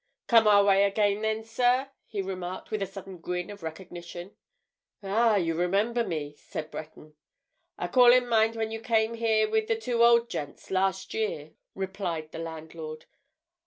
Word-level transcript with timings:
"Come 0.25 0.47
our 0.47 0.63
way 0.63 0.85
again 0.85 1.21
then, 1.21 1.43
sir?" 1.43 1.91
he 2.07 2.23
remarked 2.23 2.71
with 2.71 2.81
a 2.81 2.87
sudden 2.87 3.19
grin 3.19 3.51
of 3.51 3.61
recognition. 3.61 4.35
"Ah, 5.03 5.35
you 5.35 5.53
remember 5.53 6.03
me?" 6.03 6.33
said 6.39 6.71
Breton. 6.71 7.13
"I 7.77 7.87
call 7.87 8.11
in 8.11 8.27
mind 8.27 8.55
when 8.55 8.71
you 8.71 8.79
came 8.81 9.13
here 9.13 9.47
with 9.47 9.67
the 9.67 9.75
two 9.77 10.03
old 10.03 10.27
gents 10.27 10.71
last 10.71 11.13
year," 11.13 11.51
replied 11.75 12.31
the 12.31 12.39
landlord. 12.39 13.05